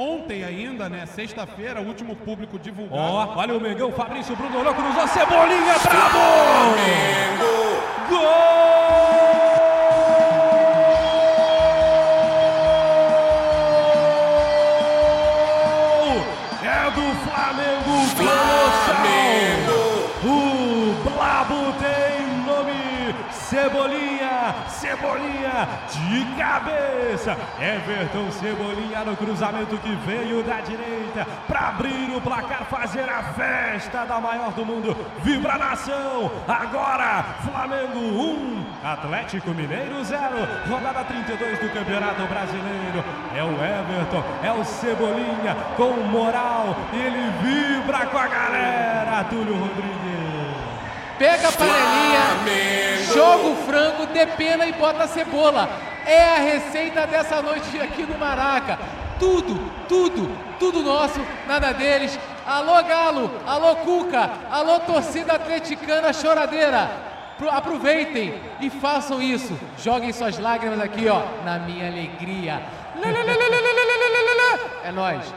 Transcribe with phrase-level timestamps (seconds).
[0.00, 1.04] Ontem ainda, né?
[1.06, 3.00] Sexta-feira, o último público divulgado.
[3.02, 6.18] Ó, olha o Mengão, Fabrício Bruno olhou, cruzou, Cebolinha, bravo!
[8.08, 8.18] Gol!
[16.62, 19.78] É do Flamengo, Flamengo!
[20.24, 22.07] O Blabo tem
[23.48, 27.34] Cebolinha, Cebolinha de cabeça.
[27.58, 34.04] Everton Cebolinha no cruzamento que veio da direita para abrir o placar, fazer a festa
[34.04, 34.94] da maior do mundo.
[35.22, 36.30] Vibra nação.
[36.46, 40.20] Agora, Flamengo 1, Atlético Mineiro 0.
[40.68, 43.02] Rodada 32 do Campeonato Brasileiro.
[43.34, 49.24] É o Everton, é o Cebolinha com moral ele vibra com a galera.
[49.24, 50.27] Túlio Rodrigues
[51.18, 53.14] pega a panelinha, Flamengo.
[53.14, 55.68] joga o frango, depena e bota a cebola.
[56.06, 58.78] É a receita dessa noite aqui no Maraca.
[59.18, 59.58] Tudo,
[59.88, 62.18] tudo, tudo nosso, nada deles.
[62.46, 66.88] Alô Galo, alô Cuca, alô torcida atleticana choradeira.
[67.50, 69.58] Aproveitem e façam isso.
[69.78, 72.62] Joguem suas lágrimas aqui, ó, na minha alegria.
[74.82, 75.32] É nós.